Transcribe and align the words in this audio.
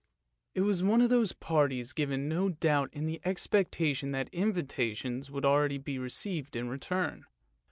It 0.55 0.61
was 0.61 0.81
one 0.81 1.03
of 1.03 1.11
those 1.11 1.31
parties 1.31 1.93
given, 1.93 2.27
no 2.27 2.49
doubt, 2.49 2.89
in 2.91 3.05
the 3.05 3.21
expectation 3.23 4.09
that 4.13 4.29
invitations 4.33 5.29
would 5.29 5.43
be 5.83 5.99
received 5.99 6.55
in 6.55 6.67
return. 6.67 7.27